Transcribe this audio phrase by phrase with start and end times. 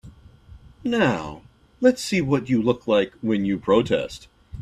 [0.83, 1.43] Now
[1.79, 4.27] let's see what you look like when you protest.